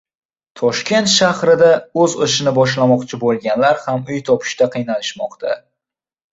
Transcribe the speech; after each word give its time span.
Toshkent 0.61 1.11
sharida 1.15 1.67
o'z 2.05 2.15
ishini 2.29 2.55
boshlamoqchi 2.57 3.21
bo'lganlar 3.27 3.79
ham 3.87 4.05
uy 4.17 4.25
topishda 4.33 4.73
qiynalishmoqda. 4.79 5.57